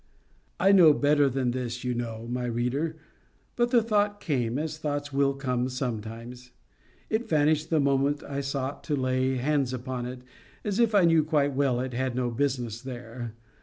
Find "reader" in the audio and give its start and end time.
2.45-2.97